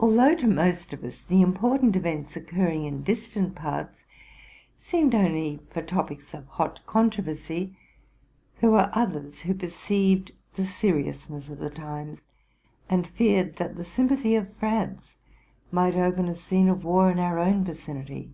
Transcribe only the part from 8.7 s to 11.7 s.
were others who perceived the seriousness of the